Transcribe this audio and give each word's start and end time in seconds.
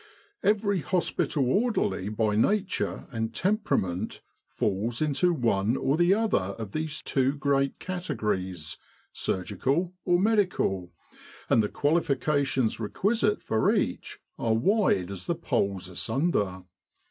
Every 0.41 0.79
hospital 0.79 1.47
orderly 1.51 2.09
by 2.09 2.35
nature 2.35 3.05
and 3.11 3.31
temperament 3.35 4.23
falls 4.47 4.99
into 4.99 5.31
one 5.31 5.77
or 5.77 5.95
the 5.95 6.11
other 6.15 6.55
of 6.57 6.71
these 6.71 7.03
two 7.03 7.33
great 7.33 7.77
categories, 7.77 8.77
surgical 9.13 9.93
or 10.03 10.17
medical, 10.19 10.91
and 11.51 11.61
the 11.61 11.69
qualifications 11.69 12.79
requisite 12.79 13.43
for 13.43 13.71
each 13.71 14.19
are 14.39 14.55
wide 14.55 15.11
as 15.11 15.27
the 15.27 15.35
poles 15.35 15.87
asunder. 15.87 16.63